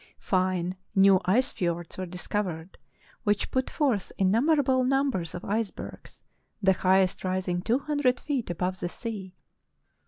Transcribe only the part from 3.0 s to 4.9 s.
which put forth innumerable